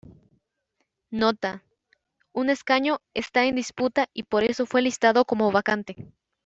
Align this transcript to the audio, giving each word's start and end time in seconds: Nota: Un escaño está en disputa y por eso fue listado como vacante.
Nota: 1.11 1.63
Un 2.33 2.49
escaño 2.49 3.01
está 3.13 3.45
en 3.45 3.53
disputa 3.53 4.09
y 4.15 4.23
por 4.23 4.43
eso 4.43 4.65
fue 4.65 4.81
listado 4.81 5.25
como 5.25 5.51
vacante. 5.51 5.95